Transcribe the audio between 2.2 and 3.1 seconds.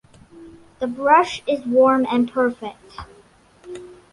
perfect